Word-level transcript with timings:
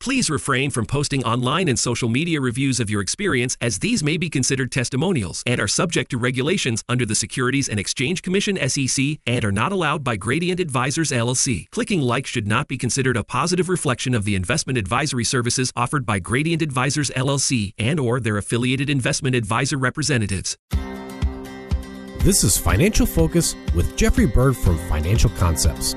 Please 0.00 0.30
refrain 0.30 0.70
from 0.70 0.86
posting 0.86 1.22
online 1.24 1.68
and 1.68 1.78
social 1.78 2.08
media 2.08 2.40
reviews 2.40 2.80
of 2.80 2.88
your 2.88 3.02
experience 3.02 3.54
as 3.60 3.80
these 3.80 4.02
may 4.02 4.16
be 4.16 4.30
considered 4.30 4.72
testimonials 4.72 5.42
and 5.44 5.60
are 5.60 5.68
subject 5.68 6.10
to 6.10 6.16
regulations 6.16 6.82
under 6.88 7.04
the 7.04 7.14
Securities 7.14 7.68
and 7.68 7.78
Exchange 7.78 8.22
Commission 8.22 8.56
SEC 8.66 9.18
and 9.26 9.44
are 9.44 9.52
not 9.52 9.72
allowed 9.72 10.02
by 10.02 10.16
Gradient 10.16 10.58
Advisors 10.58 11.10
LLC. 11.10 11.68
Clicking 11.70 12.00
like 12.00 12.26
should 12.26 12.48
not 12.48 12.66
be 12.66 12.78
considered 12.78 13.18
a 13.18 13.22
positive 13.22 13.68
reflection 13.68 14.14
of 14.14 14.24
the 14.24 14.34
investment 14.34 14.78
advisory 14.78 15.22
services 15.22 15.70
offered 15.76 16.06
by 16.06 16.18
Gradient 16.18 16.62
Advisors 16.62 17.10
LLC 17.10 17.74
and 17.76 18.00
or 18.00 18.20
their 18.20 18.38
affiliated 18.38 18.88
investment 18.88 19.36
advisor 19.36 19.76
representatives. 19.76 20.56
This 22.20 22.42
is 22.42 22.56
Financial 22.56 23.04
Focus 23.04 23.54
with 23.74 23.98
Jeffrey 23.98 24.26
Bird 24.26 24.56
from 24.56 24.78
Financial 24.88 25.28
Concepts. 25.28 25.92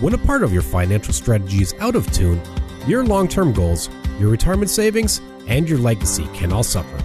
When 0.00 0.12
a 0.12 0.18
part 0.18 0.42
of 0.42 0.52
your 0.52 0.62
financial 0.62 1.14
strategy 1.14 1.62
is 1.62 1.74
out 1.80 1.96
of 1.96 2.12
tune, 2.12 2.42
your 2.86 3.04
long 3.04 3.28
term 3.28 3.52
goals, 3.52 3.90
your 4.18 4.30
retirement 4.30 4.70
savings, 4.70 5.20
and 5.46 5.68
your 5.68 5.78
legacy 5.78 6.26
can 6.34 6.52
all 6.52 6.62
suffer. 6.62 6.98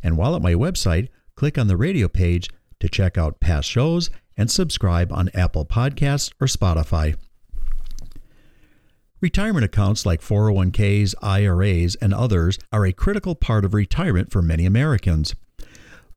And 0.04 0.18
while 0.18 0.36
at 0.36 0.44
my 0.44 0.54
website, 0.54 1.08
click 1.36 1.58
on 1.58 1.66
the 1.66 1.76
radio 1.76 2.08
page 2.08 2.52
to 2.80 2.88
check 2.88 3.18
out 3.18 3.40
past 3.40 3.68
shows 3.68 4.12
and 4.38 4.52
subscribe 4.52 5.12
on 5.12 5.32
Apple 5.34 5.66
Podcasts 5.66 6.32
or 6.40 6.46
Spotify. 6.46 7.16
Retirement 9.20 9.66
accounts 9.66 10.06
like 10.06 10.22
401ks, 10.22 11.16
IRAs, 11.24 11.96
and 11.96 12.14
others 12.14 12.60
are 12.72 12.86
a 12.86 12.94
critical 12.94 13.34
part 13.34 13.66
of 13.66 13.74
retirement 13.74 14.32
for 14.32 14.44
many 14.44 14.66
Americans. 14.66 15.34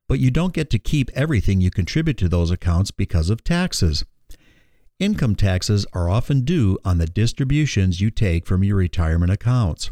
But 0.07 0.19
you 0.19 0.31
don't 0.31 0.53
get 0.53 0.69
to 0.71 0.79
keep 0.79 1.11
everything 1.15 1.63
you 1.63 1.71
contribute 1.71 2.19
to 2.19 2.29
those 2.29 2.51
accounts 2.51 2.91
because 2.91 3.31
of 3.31 3.43
taxes. 3.43 4.05
Income 4.99 5.37
taxes 5.37 5.87
are 5.95 6.11
often 6.11 6.43
due 6.43 6.79
on 6.85 6.99
the 6.99 7.07
distributions 7.07 8.03
you 8.03 8.11
take 8.11 8.45
from 8.45 8.63
your 8.63 8.77
retirement 8.77 9.33
accounts. 9.33 9.91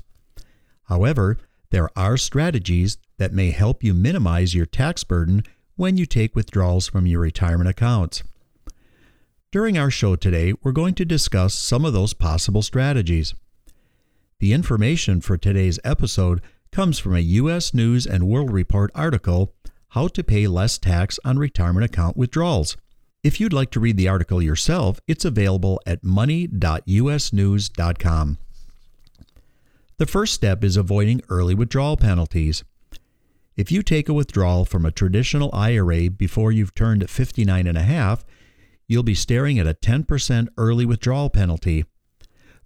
However, 0.85 1.39
there 1.71 1.89
are 1.97 2.19
strategies 2.19 2.99
that 3.17 3.33
may 3.33 3.53
help 3.53 3.83
you 3.83 3.95
minimize 3.95 4.55
your 4.55 4.67
tax 4.67 5.03
burden 5.05 5.45
when 5.77 5.97
you 5.97 6.05
take 6.05 6.37
withdrawals 6.37 6.89
from 6.89 7.07
your 7.07 7.21
retirement 7.21 7.71
accounts. 7.71 8.23
During 9.51 9.79
our 9.79 9.91
show 9.91 10.15
today, 10.15 10.53
we're 10.63 10.73
going 10.73 10.93
to 10.97 11.07
discuss 11.07 11.55
some 11.55 11.87
of 11.87 11.95
those 11.95 12.13
possible 12.13 12.61
strategies. 12.61 13.33
The 14.41 14.53
information 14.53 15.23
for 15.23 15.39
today's 15.39 15.81
episode 15.83 16.43
comes 16.71 16.99
from 16.99 17.17
a 17.17 17.21
U.S. 17.21 17.73
News 17.73 18.07
and 18.07 18.29
World 18.29 18.53
Report 18.53 18.91
article, 18.95 19.55
How 19.91 20.09
to 20.09 20.23
Pay 20.23 20.49
Less 20.49 20.77
Tax 20.77 21.19
on 21.25 21.39
Retirement 21.39 21.87
Account 21.87 22.15
Withdrawals. 22.15 22.77
If 23.25 23.41
you'd 23.41 23.55
like 23.55 23.71
to 23.71 23.81
read 23.81 23.97
the 23.97 24.07
article 24.07 24.43
yourself, 24.43 25.01
it's 25.09 25.25
available 25.25 25.81
at 25.87 26.05
money.usnews.com. 26.05 28.39
The 29.97 30.07
first 30.07 30.35
step 30.35 30.63
is 30.63 30.77
avoiding 30.77 31.23
early 31.31 31.55
withdrawal 31.55 31.97
penalties. 31.97 32.65
If 33.57 33.73
you 33.73 33.83
take 33.83 34.11
a 34.11 34.15
withdrawal 34.15 34.67
from 34.67 34.85
a 34.85 34.93
traditional 34.93 35.49
IRA 35.55 36.11
before 36.11 36.53
you've 36.53 36.75
turned 36.75 37.09
59 37.09 37.67
and 37.67 37.79
a 37.79 37.83
half, 37.83 38.27
you'll 38.89 39.03
be 39.03 39.15
staring 39.15 39.59
at 39.59 39.67
a 39.67 39.75
10% 39.75 40.49
early 40.57 40.85
withdrawal 40.85 41.31
penalty. 41.31 41.85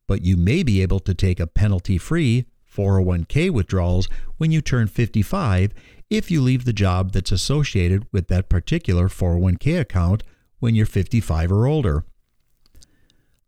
But 0.06 0.22
you 0.22 0.36
may 0.36 0.62
be 0.62 0.80
able 0.80 1.00
to 1.00 1.14
take 1.14 1.40
a 1.40 1.46
penalty 1.46 1.98
free 1.98 2.46
401k 2.74 3.50
withdrawals 3.50 4.08
when 4.38 4.50
you 4.50 4.62
turn 4.62 4.86
55 4.86 5.74
if 6.08 6.30
you 6.30 6.40
leave 6.40 6.64
the 6.64 6.72
job 6.72 7.12
that's 7.12 7.32
associated 7.32 8.06
with 8.12 8.28
that 8.28 8.48
particular 8.48 9.08
401k 9.08 9.80
account 9.80 10.22
when 10.58 10.74
you're 10.74 10.86
55 10.86 11.52
or 11.52 11.66
older. 11.66 12.04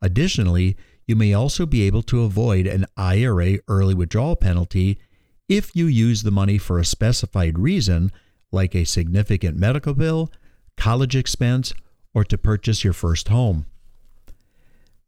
Additionally, 0.03 0.77
you 1.07 1.17
may 1.17 1.33
also 1.33 1.67
be 1.67 1.83
able 1.83 2.03
to 2.03 2.23
avoid 2.23 2.67
an 2.67 2.87
IRA 2.97 3.59
early 3.69 3.95
withdrawal 3.95 4.37
penalty 4.37 4.99
if 5.49 5.77
you 5.77 5.87
use 5.87 6.23
the 6.23 6.31
money 6.31 6.59
for 6.59 6.79
a 6.79 6.85
specified 6.85 7.59
reason, 7.59 8.11
like 8.51 8.75
a 8.75 8.85
significant 8.85 9.59
medical 9.59 9.95
bill, 9.95 10.33
college 10.77 11.15
expense, 11.15 11.75
or 12.15 12.25
to 12.25 12.39
purchase 12.39 12.85
your 12.85 12.93
first 12.93 13.29
home. 13.29 13.67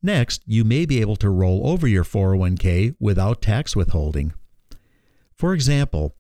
Next, 0.03 0.43
you 0.47 0.65
may 0.65 0.85
be 0.85 1.01
able 1.01 1.17
to 1.17 1.31
roll 1.31 1.69
over 1.69 1.87
your 1.87 2.05
401k 2.05 2.97
without 3.01 3.41
tax 3.41 3.75
withholding. 3.75 4.35
For 5.35 5.55
example, 5.55 6.15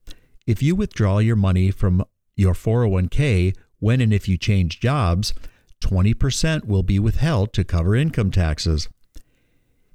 if 0.47 0.63
you 0.63 0.75
withdraw 0.75 1.19
your 1.19 1.37
money 1.37 1.71
from 1.71 2.05
your 2.37 2.55
401k 2.55 3.55
when 3.79 4.01
and 4.01 4.13
if 4.13 4.29
you 4.29 4.37
change 4.37 4.81
jobs, 4.81 5.35
20% 5.83 6.65
will 6.65 6.83
be 6.83 6.99
withheld 6.99 7.53
to 7.53 7.65
cover 7.65 7.95
income 7.95 8.31
taxes. 8.31 8.89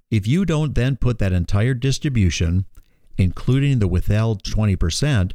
If 0.09 0.27
you 0.27 0.45
don't 0.45 0.75
then 0.75 0.97
put 0.97 1.19
that 1.19 1.31
entire 1.31 1.73
distribution, 1.73 2.65
including 3.17 3.79
the 3.79 3.87
withheld 3.87 4.43
20%, 4.43 5.31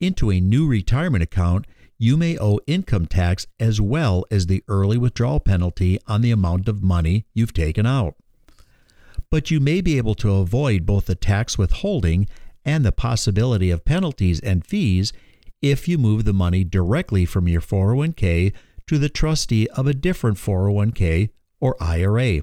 into 0.00 0.30
a 0.30 0.40
new 0.40 0.66
retirement 0.66 1.22
account, 1.22 1.66
you 1.98 2.16
may 2.16 2.36
owe 2.38 2.60
income 2.66 3.06
tax 3.06 3.46
as 3.60 3.80
well 3.80 4.24
as 4.30 4.46
the 4.46 4.62
early 4.68 4.98
withdrawal 4.98 5.40
penalty 5.40 5.98
on 6.06 6.20
the 6.20 6.30
amount 6.30 6.68
of 6.68 6.82
money 6.82 7.24
you've 7.32 7.52
taken 7.52 7.86
out. 7.86 8.14
But 9.30 9.50
you 9.50 9.60
may 9.60 9.80
be 9.80 9.96
able 9.96 10.14
to 10.16 10.34
avoid 10.34 10.86
both 10.86 11.06
the 11.06 11.14
tax 11.14 11.56
withholding 11.56 12.28
and 12.64 12.84
the 12.84 12.92
possibility 12.92 13.70
of 13.70 13.84
penalties 13.84 14.40
and 14.40 14.66
fees 14.66 15.12
if 15.60 15.88
you 15.88 15.98
move 15.98 16.24
the 16.24 16.32
money 16.32 16.64
directly 16.64 17.24
from 17.24 17.48
your 17.48 17.60
401k 17.60 18.52
to 18.86 18.98
the 18.98 19.08
trustee 19.08 19.66
of 19.68 19.86
a 19.86 19.94
different 19.94 20.36
401k 20.36 21.30
or 21.60 21.76
IRA. 21.82 22.42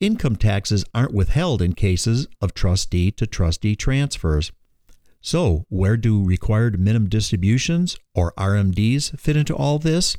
Income 0.00 0.36
taxes 0.36 0.84
aren't 0.92 1.14
withheld 1.14 1.62
in 1.62 1.72
cases 1.72 2.26
of 2.40 2.52
trustee 2.52 3.10
to 3.12 3.26
trustee 3.26 3.76
transfers. 3.76 4.50
So, 5.26 5.64
where 5.70 5.96
do 5.96 6.22
required 6.22 6.78
minimum 6.78 7.08
distributions, 7.08 7.96
or 8.14 8.34
RMDs, 8.36 9.18
fit 9.18 9.38
into 9.38 9.56
all 9.56 9.78
this? 9.78 10.18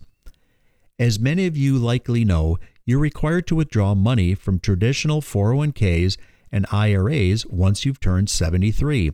As 0.98 1.20
many 1.20 1.46
of 1.46 1.56
you 1.56 1.78
likely 1.78 2.26
know, 2.26 2.58
you're 2.88 2.98
required 2.98 3.46
to 3.48 3.56
withdraw 3.56 3.94
money 3.94 4.34
from 4.34 4.58
traditional 4.58 5.22
401ks 5.22 6.18
and 6.52 6.66
IRAs 6.72 7.46
once 7.46 7.86
you've 7.86 8.00
turned 8.00 8.32
73. 8.32 9.12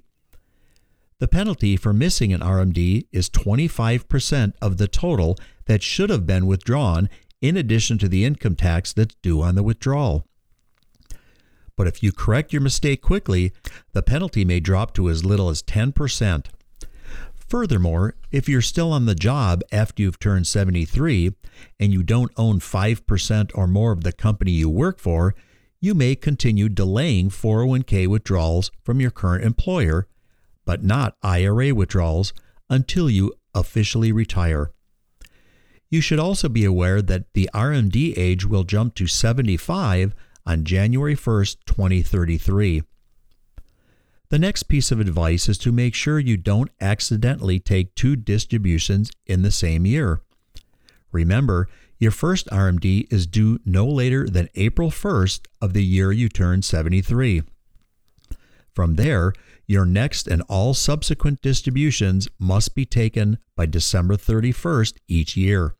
The 1.19 1.27
penalty 1.27 1.75
for 1.75 1.91
missing 1.91 2.31
an 2.31 2.39
RMD 2.39 3.07
is 3.11 3.29
25% 3.29 4.53
of 4.61 4.77
the 4.77 4.87
total 4.87 5.35
that 5.65 5.83
should 5.83 6.09
have 6.09 6.25
been 6.25 6.45
withdrawn, 6.45 7.09
in 7.41 7.57
addition 7.57 7.97
to 7.97 8.07
the 8.07 8.23
income 8.23 8.55
tax 8.55 8.93
that's 8.93 9.15
due 9.15 9.41
on 9.41 9.55
the 9.55 9.63
withdrawal. 9.63 10.25
But 11.75 11.87
if 11.87 12.03
you 12.03 12.11
correct 12.11 12.53
your 12.53 12.61
mistake 12.61 13.01
quickly, 13.01 13.53
the 13.93 14.01
penalty 14.01 14.45
may 14.45 14.59
drop 14.59 14.93
to 14.95 15.09
as 15.09 15.25
little 15.25 15.49
as 15.49 15.63
10%. 15.63 16.45
Furthermore, 17.33 18.15
if 18.31 18.47
you're 18.47 18.61
still 18.61 18.93
on 18.93 19.05
the 19.05 19.15
job 19.15 19.61
after 19.71 20.01
you've 20.03 20.19
turned 20.19 20.47
73 20.47 21.33
and 21.79 21.91
you 21.91 22.01
don't 22.01 22.31
own 22.37 22.59
5% 22.59 23.51
or 23.55 23.67
more 23.67 23.91
of 23.91 24.03
the 24.03 24.13
company 24.13 24.51
you 24.51 24.69
work 24.69 24.99
for, 24.99 25.35
you 25.81 25.93
may 25.93 26.15
continue 26.15 26.69
delaying 26.69 27.29
401k 27.29 28.07
withdrawals 28.07 28.71
from 28.83 29.01
your 29.01 29.11
current 29.11 29.43
employer, 29.43 30.07
but 30.63 30.83
not 30.83 31.17
IRA 31.23 31.73
withdrawals 31.73 32.33
until 32.69 33.09
you 33.09 33.33
officially 33.53 34.11
retire. 34.11 34.71
You 35.89 35.99
should 35.99 36.19
also 36.19 36.47
be 36.47 36.63
aware 36.63 37.01
that 37.01 37.33
the 37.33 37.49
RMD 37.53 38.13
age 38.15 38.45
will 38.45 38.63
jump 38.63 38.95
to 38.95 39.07
75 39.07 40.15
on 40.45 40.63
January 40.63 41.15
1st, 41.15 41.57
2033. 41.65 42.83
The 44.29 44.39
next 44.39 44.63
piece 44.63 44.91
of 44.91 44.99
advice 44.99 45.49
is 45.49 45.57
to 45.57 45.73
make 45.73 45.93
sure 45.93 46.17
you 46.17 46.37
don't 46.37 46.71
accidentally 46.79 47.59
take 47.59 47.95
two 47.95 48.15
distributions 48.15 49.11
in 49.25 49.41
the 49.41 49.51
same 49.51 49.85
year. 49.85 50.21
Remember, 51.11 51.67
your 51.99 52.11
first 52.11 52.47
RMD 52.47 53.11
is 53.11 53.27
due 53.27 53.59
no 53.65 53.85
later 53.85 54.27
than 54.27 54.49
April 54.55 54.89
1st 54.89 55.41
of 55.61 55.73
the 55.73 55.83
year 55.83 56.11
you 56.11 56.29
turn 56.29 56.61
73. 56.61 57.43
From 58.73 58.95
there, 58.95 59.33
your 59.67 59.85
next 59.85 60.27
and 60.27 60.41
all 60.49 60.73
subsequent 60.73 61.41
distributions 61.41 62.27
must 62.39 62.73
be 62.73 62.85
taken 62.85 63.37
by 63.55 63.65
December 63.65 64.15
31st 64.15 64.93
each 65.07 65.35
year. 65.37 65.75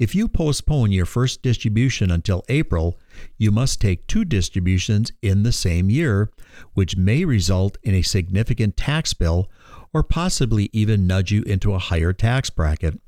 If 0.00 0.14
you 0.14 0.28
postpone 0.28 0.92
your 0.92 1.04
first 1.04 1.42
distribution 1.42 2.10
until 2.10 2.42
April, 2.48 2.98
you 3.36 3.50
must 3.50 3.82
take 3.82 4.06
two 4.06 4.24
distributions 4.24 5.12
in 5.20 5.42
the 5.42 5.52
same 5.52 5.90
year, 5.90 6.30
which 6.72 6.96
may 6.96 7.26
result 7.26 7.76
in 7.82 7.94
a 7.94 8.00
significant 8.00 8.78
tax 8.78 9.12
bill 9.12 9.50
or 9.92 10.02
possibly 10.02 10.70
even 10.72 11.06
nudge 11.06 11.30
you 11.32 11.42
into 11.42 11.74
a 11.74 11.78
higher 11.78 12.14
tax 12.14 12.48
bracket. 12.48 12.98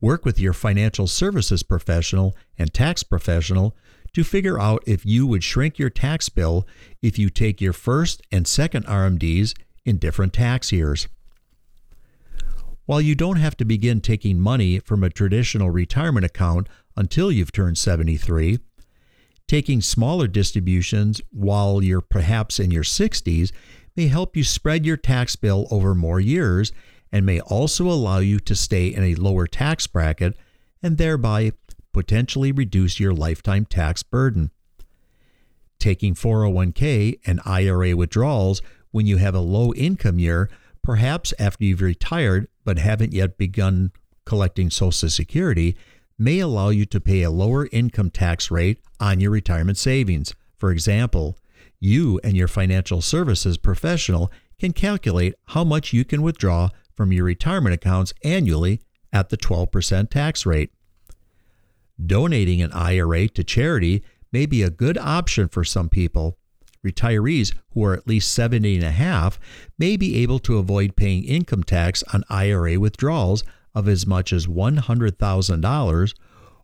Work 0.00 0.24
with 0.24 0.40
your 0.40 0.54
financial 0.54 1.06
services 1.06 1.62
professional 1.62 2.34
and 2.58 2.72
tax 2.72 3.02
professional 3.02 3.76
to 4.14 4.24
figure 4.24 4.58
out 4.58 4.82
if 4.86 5.04
you 5.04 5.26
would 5.26 5.44
shrink 5.44 5.78
your 5.78 5.90
tax 5.90 6.30
bill 6.30 6.66
if 7.02 7.18
you 7.18 7.28
take 7.28 7.60
your 7.60 7.74
first 7.74 8.22
and 8.32 8.48
second 8.48 8.86
RMDs 8.86 9.52
in 9.84 9.98
different 9.98 10.32
tax 10.32 10.72
years. 10.72 11.06
While 12.86 13.00
you 13.00 13.14
don't 13.14 13.36
have 13.36 13.56
to 13.56 13.64
begin 13.64 14.02
taking 14.02 14.38
money 14.38 14.78
from 14.78 15.02
a 15.02 15.08
traditional 15.08 15.70
retirement 15.70 16.26
account 16.26 16.68
until 16.96 17.32
you've 17.32 17.52
turned 17.52 17.78
73, 17.78 18.58
taking 19.48 19.80
smaller 19.80 20.28
distributions 20.28 21.22
while 21.30 21.82
you're 21.82 22.02
perhaps 22.02 22.60
in 22.60 22.70
your 22.70 22.82
60s 22.82 23.52
may 23.96 24.08
help 24.08 24.36
you 24.36 24.44
spread 24.44 24.84
your 24.84 24.98
tax 24.98 25.34
bill 25.34 25.66
over 25.70 25.94
more 25.94 26.20
years 26.20 26.72
and 27.10 27.24
may 27.24 27.40
also 27.40 27.86
allow 27.86 28.18
you 28.18 28.38
to 28.40 28.54
stay 28.54 28.88
in 28.88 29.02
a 29.02 29.14
lower 29.14 29.46
tax 29.46 29.86
bracket 29.86 30.36
and 30.82 30.98
thereby 30.98 31.52
potentially 31.94 32.52
reduce 32.52 33.00
your 33.00 33.14
lifetime 33.14 33.64
tax 33.64 34.02
burden. 34.02 34.50
Taking 35.78 36.14
401k 36.14 37.20
and 37.24 37.40
IRA 37.46 37.96
withdrawals 37.96 38.60
when 38.90 39.06
you 39.06 39.16
have 39.16 39.34
a 39.34 39.40
low 39.40 39.72
income 39.72 40.18
year, 40.18 40.50
perhaps 40.84 41.34
after 41.38 41.64
you've 41.64 41.80
retired, 41.80 42.46
but 42.64 42.78
haven't 42.78 43.12
yet 43.12 43.36
begun 43.36 43.90
collecting 44.24 44.70
Social 44.70 45.08
Security 45.08 45.76
may 46.16 46.38
allow 46.38 46.68
you 46.68 46.84
to 46.86 47.00
pay 47.00 47.22
a 47.22 47.30
lower 47.30 47.68
income 47.72 48.10
tax 48.10 48.50
rate 48.50 48.80
on 49.00 49.18
your 49.18 49.32
retirement 49.32 49.78
savings. 49.78 50.34
For 50.56 50.70
example, 50.70 51.36
you 51.80 52.20
and 52.22 52.36
your 52.36 52.48
financial 52.48 53.00
services 53.00 53.58
professional 53.58 54.30
can 54.60 54.72
calculate 54.72 55.34
how 55.48 55.64
much 55.64 55.92
you 55.92 56.04
can 56.04 56.22
withdraw 56.22 56.68
from 56.94 57.12
your 57.12 57.24
retirement 57.24 57.74
accounts 57.74 58.14
annually 58.22 58.80
at 59.12 59.30
the 59.30 59.36
12% 59.36 60.10
tax 60.10 60.46
rate. 60.46 60.70
Donating 62.04 62.62
an 62.62 62.72
IRA 62.72 63.28
to 63.28 63.42
charity 63.42 64.04
may 64.32 64.46
be 64.46 64.62
a 64.62 64.70
good 64.70 64.98
option 64.98 65.48
for 65.48 65.64
some 65.64 65.88
people, 65.88 66.38
retirees 66.84 67.54
who 67.72 67.82
are 67.84 67.94
at 67.94 68.06
least 68.06 68.32
70 68.32 68.76
and 68.76 68.84
a 68.84 68.90
half 68.90 69.38
may 69.78 69.96
be 69.96 70.16
able 70.18 70.38
to 70.40 70.58
avoid 70.58 70.96
paying 70.96 71.24
income 71.24 71.62
tax 71.62 72.02
on 72.12 72.24
IRA 72.28 72.78
withdrawals 72.78 73.42
of 73.74 73.88
as 73.88 74.06
much 74.06 74.32
as 74.32 74.46
$100,000 74.46 76.14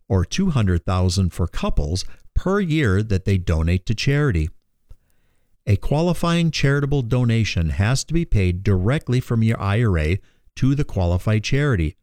or 0.07 0.25
200,000 0.25 1.29
for 1.33 1.47
couples 1.47 2.05
per 2.35 2.59
year 2.59 3.03
that 3.03 3.25
they 3.25 3.37
donate 3.37 3.85
to 3.85 3.95
charity. 3.95 4.49
A 5.67 5.75
qualifying 5.77 6.51
charitable 6.51 7.03
donation 7.03 7.69
has 7.71 8.03
to 8.05 8.13
be 8.13 8.25
paid 8.25 8.63
directly 8.63 9.19
from 9.19 9.43
your 9.43 9.59
IRA 9.59 10.17
to 10.55 10.75
the 10.75 10.83
qualified 10.83 11.43
charity. 11.43 11.95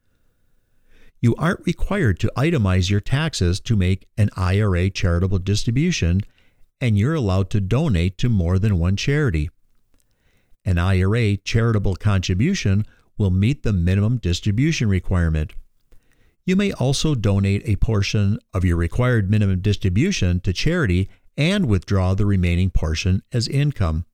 You 1.20 1.34
aren't 1.36 1.66
required 1.66 2.20
to 2.20 2.32
itemize 2.36 2.88
your 2.88 3.00
taxes 3.00 3.58
to 3.60 3.76
make 3.76 4.06
an 4.16 4.30
IRA 4.36 4.90
charitable 4.90 5.40
distribution 5.40 6.20
and 6.80 6.98
you're 6.98 7.14
allowed 7.14 7.50
to 7.50 7.60
donate 7.60 8.18
to 8.18 8.28
more 8.28 8.58
than 8.58 8.78
one 8.78 8.96
charity. 8.96 9.50
An 10.64 10.78
IRA 10.78 11.36
charitable 11.36 11.96
contribution 11.96 12.84
will 13.16 13.30
meet 13.30 13.62
the 13.62 13.72
minimum 13.72 14.18
distribution 14.18 14.88
requirement. 14.88 15.52
You 16.44 16.56
may 16.56 16.72
also 16.72 17.14
donate 17.14 17.62
a 17.68 17.76
portion 17.76 18.38
of 18.54 18.64
your 18.64 18.76
required 18.76 19.30
minimum 19.30 19.60
distribution 19.60 20.40
to 20.40 20.52
charity 20.52 21.08
and 21.36 21.66
withdraw 21.66 22.14
the 22.14 22.26
remaining 22.26 22.70
portion 22.70 23.22
as 23.32 23.48
income. 23.48 24.04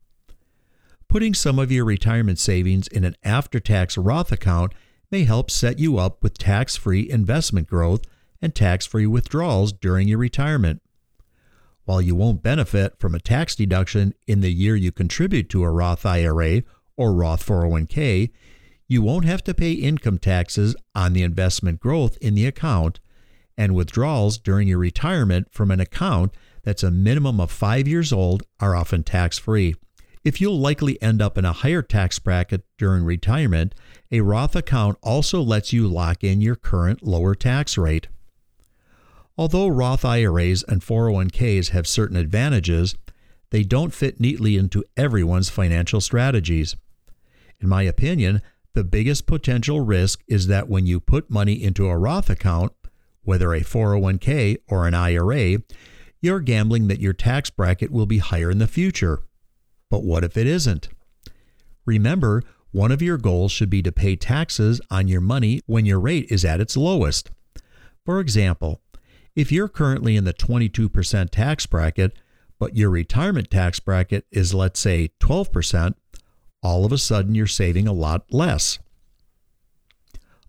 Putting 1.08 1.34
some 1.34 1.58
of 1.58 1.70
your 1.70 1.84
retirement 1.84 2.38
savings 2.38 2.88
in 2.88 3.04
an 3.04 3.14
after 3.22 3.60
tax 3.60 3.96
Roth 3.96 4.32
account 4.32 4.72
may 5.10 5.24
help 5.24 5.50
set 5.50 5.78
you 5.78 5.98
up 5.98 6.22
with 6.22 6.38
tax 6.38 6.76
free 6.76 7.08
investment 7.08 7.68
growth 7.68 8.02
and 8.42 8.54
tax 8.54 8.84
free 8.84 9.06
withdrawals 9.06 9.72
during 9.72 10.08
your 10.08 10.18
retirement. 10.18 10.82
While 11.84 12.00
you 12.00 12.14
won't 12.14 12.42
benefit 12.42 12.98
from 12.98 13.14
a 13.14 13.20
tax 13.20 13.54
deduction 13.54 14.14
in 14.26 14.40
the 14.40 14.52
year 14.52 14.74
you 14.74 14.90
contribute 14.90 15.50
to 15.50 15.64
a 15.64 15.70
Roth 15.70 16.06
IRA 16.06 16.62
or 16.96 17.12
Roth 17.12 17.44
401k, 17.44 18.30
you 18.88 19.02
won't 19.02 19.26
have 19.26 19.44
to 19.44 19.54
pay 19.54 19.72
income 19.72 20.18
taxes 20.18 20.74
on 20.94 21.12
the 21.12 21.22
investment 21.22 21.80
growth 21.80 22.16
in 22.20 22.34
the 22.34 22.46
account, 22.46 23.00
and 23.56 23.74
withdrawals 23.74 24.38
during 24.38 24.66
your 24.68 24.78
retirement 24.78 25.48
from 25.50 25.70
an 25.70 25.80
account 25.80 26.34
that's 26.62 26.82
a 26.82 26.90
minimum 26.90 27.40
of 27.40 27.50
five 27.50 27.86
years 27.86 28.12
old 28.12 28.42
are 28.60 28.74
often 28.74 29.02
tax 29.02 29.38
free. 29.38 29.74
If 30.24 30.40
you'll 30.40 30.58
likely 30.58 31.00
end 31.02 31.20
up 31.20 31.36
in 31.36 31.44
a 31.44 31.52
higher 31.52 31.82
tax 31.82 32.18
bracket 32.18 32.64
during 32.78 33.04
retirement, 33.04 33.74
a 34.10 34.22
Roth 34.22 34.56
account 34.56 34.96
also 35.02 35.42
lets 35.42 35.72
you 35.72 35.86
lock 35.86 36.24
in 36.24 36.40
your 36.40 36.56
current 36.56 37.02
lower 37.02 37.34
tax 37.34 37.76
rate. 37.76 38.08
Although 39.36 39.68
Roth 39.68 40.04
IRAs 40.04 40.62
and 40.62 40.80
401ks 40.80 41.70
have 41.70 41.88
certain 41.88 42.16
advantages, 42.16 42.94
they 43.50 43.64
don't 43.64 43.92
fit 43.92 44.20
neatly 44.20 44.56
into 44.56 44.84
everyone's 44.96 45.50
financial 45.50 46.00
strategies. 46.00 46.76
In 47.60 47.68
my 47.68 47.82
opinion, 47.82 48.42
the 48.74 48.84
biggest 48.84 49.26
potential 49.26 49.80
risk 49.80 50.22
is 50.28 50.46
that 50.48 50.68
when 50.68 50.86
you 50.86 51.00
put 51.00 51.30
money 51.30 51.62
into 51.62 51.88
a 51.88 51.96
Roth 51.96 52.30
account, 52.30 52.72
whether 53.22 53.52
a 53.52 53.60
401k 53.60 54.58
or 54.68 54.86
an 54.86 54.94
IRA, 54.94 55.58
you're 56.20 56.40
gambling 56.40 56.88
that 56.88 57.00
your 57.00 57.12
tax 57.12 57.50
bracket 57.50 57.90
will 57.90 58.06
be 58.06 58.18
higher 58.18 58.50
in 58.50 58.58
the 58.58 58.66
future. 58.66 59.22
But 59.90 60.04
what 60.04 60.24
if 60.24 60.36
it 60.36 60.46
isn't? 60.46 60.88
Remember, 61.86 62.42
one 62.70 62.90
of 62.90 63.02
your 63.02 63.18
goals 63.18 63.52
should 63.52 63.70
be 63.70 63.82
to 63.82 63.92
pay 63.92 64.16
taxes 64.16 64.80
on 64.90 65.06
your 65.06 65.20
money 65.20 65.60
when 65.66 65.86
your 65.86 66.00
rate 66.00 66.26
is 66.30 66.44
at 66.44 66.60
its 66.60 66.76
lowest. 66.76 67.30
For 68.04 68.20
example, 68.20 68.80
if 69.34 69.50
you're 69.50 69.68
currently 69.68 70.16
in 70.16 70.24
the 70.24 70.34
22% 70.34 71.30
tax 71.30 71.66
bracket, 71.66 72.12
but 72.58 72.76
your 72.76 72.90
retirement 72.90 73.50
tax 73.50 73.80
bracket 73.80 74.26
is, 74.30 74.54
let's 74.54 74.80
say, 74.80 75.10
12%, 75.20 75.94
all 76.62 76.84
of 76.84 76.92
a 76.92 76.98
sudden 76.98 77.34
you're 77.34 77.46
saving 77.46 77.86
a 77.86 77.92
lot 77.92 78.32
less. 78.32 78.78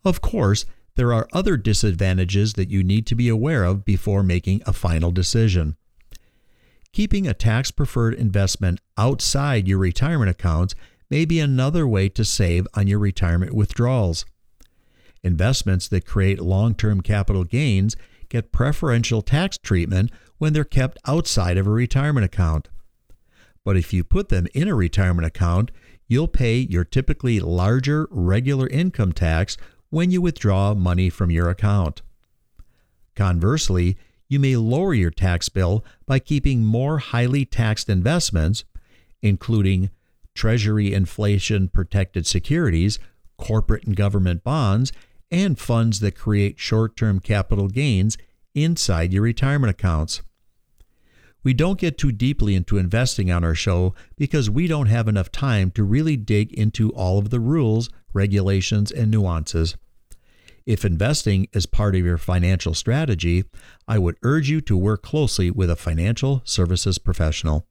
Of 0.04 0.22
course, 0.22 0.66
there 0.96 1.12
are 1.12 1.28
other 1.34 1.58
disadvantages 1.58 2.54
that 2.54 2.70
you 2.70 2.84
need 2.84 3.06
to 3.08 3.16
be 3.16 3.28
aware 3.28 3.64
of 3.64 3.84
before 3.84 4.24
making 4.24 4.62
a 4.66 4.74
final 4.74 5.12
decision. 5.12 5.76
Keeping 6.94 7.28
a 7.28 7.34
tax 7.34 7.72
preferred 7.72 8.14
investment 8.14 8.80
outside 8.98 9.68
your 9.68 9.80
retirement 9.80 10.30
accounts 10.30 10.76
may 11.10 11.26
be 11.26 11.40
another 11.40 11.86
way 11.86 12.08
to 12.10 12.24
save 12.24 12.66
on 12.76 12.88
your 12.88 13.00
retirement 13.00 13.54
withdrawals. 13.54 14.26
Investments 15.22 15.88
that 15.90 16.06
create 16.06 16.40
long 16.40 16.76
term 16.76 17.02
capital 17.02 17.44
gains 17.44 17.98
get 18.36 18.52
preferential 18.52 19.22
tax 19.22 19.58
treatment 19.58 20.12
when 20.40 20.52
they're 20.52 20.66
kept 20.66 20.98
outside 21.08 21.58
of 21.58 21.66
a 21.66 21.72
retirement 21.72 22.26
account. 22.26 22.68
But 23.64 23.78
if 23.78 23.94
you 23.94 24.04
put 24.04 24.28
them 24.28 24.46
in 24.54 24.68
a 24.68 24.76
retirement 24.76 25.26
account, 25.26 25.72
you'll 26.10 26.28
pay 26.28 26.58
your 26.58 26.84
typically 26.84 27.40
larger 27.40 28.10
regular 28.12 28.68
income 28.68 29.14
tax 29.14 29.56
when 29.90 30.12
you 30.12 30.20
withdraw 30.22 30.74
money 30.74 31.10
from 31.10 31.32
your 31.32 31.50
account. 31.50 32.02
Conversely, 33.16 33.98
you 34.28 34.38
may 34.38 34.58
lower 34.58 34.94
your 34.94 35.12
tax 35.12 35.48
bill 35.48 35.86
by 36.06 36.20
keeping 36.20 36.66
more 36.66 36.98
highly 36.98 37.46
taxed 37.46 37.88
investments, 37.88 38.66
including 39.22 39.90
Treasury 40.34 40.94
inflation 40.94 41.70
protected 41.70 42.28
securities, 42.28 43.00
corporate 43.38 43.86
and 43.86 43.96
government 43.96 44.44
bonds, 44.44 44.92
and 45.32 45.60
funds 45.60 46.00
that 46.00 46.16
create 46.16 46.60
short 46.60 46.96
term 46.96 47.20
capital 47.20 47.68
gains 47.68 48.18
inside 48.54 49.14
your 49.14 49.24
retirement 49.24 49.72
accounts. 49.72 50.22
We 51.44 51.54
don't 51.54 51.80
get 51.80 51.98
too 51.98 52.12
deeply 52.12 52.56
into 52.56 52.80
investing 52.80 53.32
on 53.32 53.44
our 53.44 53.54
show 53.54 53.94
because 54.18 54.50
we 54.50 54.66
don't 54.66 54.88
have 54.88 55.08
enough 55.08 55.32
time 55.32 55.70
to 55.72 55.84
really 55.84 56.18
dig 56.18 56.52
into 56.54 56.90
all 56.92 57.20
of 57.20 57.30
the 57.30 57.40
rules, 57.40 57.90
regulations, 58.14 58.92
and 58.92 59.12
nuances. 59.12 59.76
If 60.66 60.84
investing 60.84 61.48
is 61.54 61.68
part 61.68 61.96
of 61.96 62.04
your 62.04 62.18
financial 62.18 62.74
strategy, 62.74 63.44
I 63.88 64.00
would 64.00 64.18
urge 64.24 64.50
you 64.50 64.62
to 64.62 64.76
work 64.76 65.04
closely 65.04 65.52
with 65.52 65.70
a 65.70 65.76
financial 65.76 66.42
services 66.46 66.98
professional. 66.98 67.68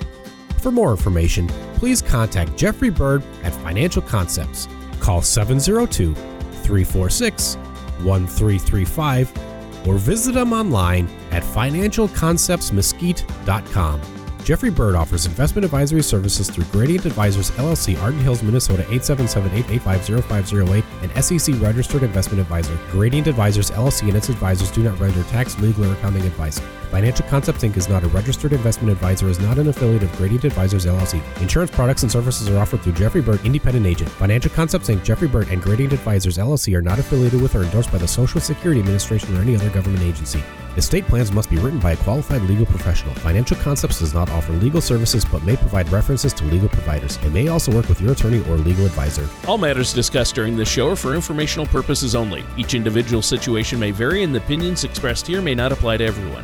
For 0.65 0.72
more 0.72 0.89
information, 0.89 1.48
please 1.75 2.01
contact 2.01 2.57
Jeffrey 2.57 2.89
Bird 2.89 3.22
at 3.43 3.53
Financial 3.53 4.01
Concepts. 4.01 4.67
Call 5.00 5.22
702 5.22 6.15
346 6.15 7.57
1335 8.01 9.88
or 9.88 10.00
visit 10.00 10.34
them 10.34 10.53
online 10.53 11.07
at 11.29 11.43
financialconceptsmesquite.com. 11.43 14.01
Jeffrey 14.43 14.72
Bird 14.72 14.95
offers 14.95 15.27
investment 15.27 15.65
advisory 15.65 16.01
services 16.01 16.50
through 16.50 16.65
Gradient 16.65 17.05
Advisors 17.05 17.51
LLC, 17.51 18.01
Arden 18.01 18.22
Hills, 18.22 18.41
Minnesota 18.41 18.81
877-885-0508, 18.84 20.84
and 21.03 21.12
SEC 21.24 21.62
registered 21.62 22.01
investment 22.01 22.41
advisor. 22.41 22.75
Gradient 22.89 23.27
Advisors 23.27 23.69
LLC 23.69 24.07
and 24.07 24.17
its 24.17 24.29
advisors 24.29 24.72
do 24.72 24.81
not 24.81 25.00
render 25.00 25.22
tax, 25.25 25.60
legal, 25.60 25.86
or 25.86 25.93
accounting 25.93 26.24
advice. 26.24 26.60
Financial 26.96 27.25
Concepts 27.25 27.62
Inc. 27.62 27.75
is 27.75 27.90
not 27.90 28.06
a 28.06 28.08
registered 28.08 28.54
investment 28.54 28.90
advisor, 28.90 29.28
is 29.28 29.38
not 29.38 29.58
an 29.58 29.68
affiliate 29.68 30.02
of 30.02 30.12
Gradient 30.14 30.46
Advisors 30.46 30.86
LLC. 30.86 31.22
Insurance 31.42 31.70
products 31.70 32.04
and 32.04 32.12
services 32.12 32.48
are 32.48 32.58
offered 32.58 32.82
through 32.82 32.94
Jeffrey 32.94 33.22
Bird, 33.22 33.46
independent 33.46 33.86
agent. 33.86 34.10
Financial 34.12 34.50
Concepts 34.52 34.88
Inc., 34.88 35.04
Jeffrey 35.04 35.28
Bird, 35.28 35.50
and 35.50 35.62
Gradient 35.62 35.92
Advisors 35.92 36.38
LLC 36.38 36.74
are 36.74 36.82
not 36.82 36.98
affiliated 36.98 37.42
with 37.42 37.54
or 37.54 37.64
endorsed 37.64 37.92
by 37.92 37.98
the 37.98 38.08
Social 38.08 38.40
Security 38.40 38.80
Administration 38.80 39.38
or 39.38 39.42
any 39.42 39.58
other 39.58 39.70
government 39.72 40.04
agency. 40.04 40.42
Estate 40.78 41.06
plans 41.08 41.32
must 41.32 41.50
be 41.50 41.56
written 41.58 41.80
by 41.80 41.94
a 41.94 41.98
qualified 41.98 42.42
legal 42.44 42.66
professional. 42.66 43.14
Financial 43.16 43.56
Concepts 43.58 44.00
does 44.00 44.14
not 44.14 44.30
offer 44.30 44.52
legal 44.54 44.82
services 44.82 45.24
but 45.24 45.42
may 45.44 45.56
provide 45.56 45.90
references 45.90 46.34
to 46.34 46.44
legal 46.46 46.68
providers. 46.68 47.18
It 47.24 47.32
may 47.32 47.48
also 47.48 47.72
work 47.72 47.88
with 47.88 48.02
your 48.02 48.12
attorney 48.12 48.40
or 48.50 48.58
legal 48.58 48.86
advisor. 48.86 49.28
All 49.48 49.58
matters 49.58 49.94
discussed 49.94 50.36
during 50.36 50.58
this 50.58 50.68
show 50.68 50.90
are 50.90 50.98
for 50.98 51.16
informational 51.16 51.66
purposes 51.66 52.14
only. 52.14 52.44
Each 52.58 52.74
individual 52.74 53.22
situation 53.22 53.80
may 53.80 53.92
vary, 53.92 54.24
and 54.24 54.36
the 54.36 54.40
opinions 54.40 54.84
expressed 54.84 55.28
here 55.28 55.42
may 55.42 55.56
not 55.56 55.72
apply 55.72 55.98
to 55.98 56.06
everyone. 56.06 56.44